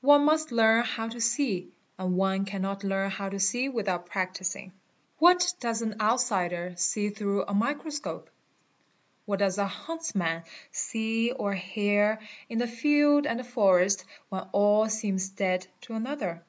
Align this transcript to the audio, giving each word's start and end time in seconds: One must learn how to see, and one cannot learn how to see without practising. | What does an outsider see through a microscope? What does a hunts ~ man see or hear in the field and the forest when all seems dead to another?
One 0.00 0.24
must 0.24 0.50
learn 0.50 0.82
how 0.84 1.06
to 1.10 1.20
see, 1.20 1.70
and 1.96 2.16
one 2.16 2.44
cannot 2.44 2.82
learn 2.82 3.08
how 3.08 3.28
to 3.28 3.38
see 3.38 3.68
without 3.68 4.06
practising. 4.06 4.72
| 4.94 5.18
What 5.20 5.54
does 5.60 5.80
an 5.80 6.00
outsider 6.00 6.74
see 6.76 7.10
through 7.10 7.44
a 7.44 7.54
microscope? 7.54 8.30
What 9.26 9.38
does 9.38 9.58
a 9.58 9.68
hunts 9.68 10.12
~ 10.14 10.14
man 10.16 10.42
see 10.72 11.30
or 11.30 11.54
hear 11.54 12.18
in 12.48 12.58
the 12.58 12.66
field 12.66 13.28
and 13.28 13.38
the 13.38 13.44
forest 13.44 14.04
when 14.28 14.40
all 14.50 14.88
seems 14.88 15.28
dead 15.28 15.68
to 15.82 15.94
another? 15.94 16.42